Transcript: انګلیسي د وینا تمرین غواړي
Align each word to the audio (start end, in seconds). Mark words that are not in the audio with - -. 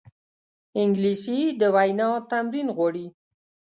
انګلیسي 0.81 1.39
د 1.59 1.61
وینا 1.75 2.09
تمرین 2.31 2.67
غواړي 2.75 3.05